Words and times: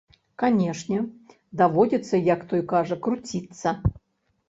Канешне, 0.43 0.97
даводзіцца, 1.63 2.25
як 2.33 2.49
той 2.49 2.67
кажа, 2.75 3.01
круціцца. 3.07 3.69